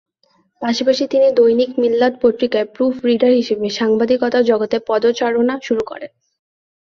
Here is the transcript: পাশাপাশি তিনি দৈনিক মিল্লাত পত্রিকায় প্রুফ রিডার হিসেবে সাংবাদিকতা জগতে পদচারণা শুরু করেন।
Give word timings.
পাশাপাশি 0.61 1.03
তিনি 1.07 1.27
দৈনিক 1.31 1.71
মিল্লাত 1.79 2.13
পত্রিকায় 2.21 2.67
প্রুফ 2.73 2.95
রিডার 3.05 3.31
হিসেবে 3.31 3.67
সাংবাদিকতা 3.79 4.39
জগতে 4.49 4.77
পদচারণা 4.87 5.55
শুরু 5.61 5.83
করেন। 5.85 6.11